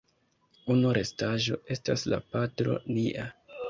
[0.75, 3.33] Unu restaĵo estas la "Patro nia".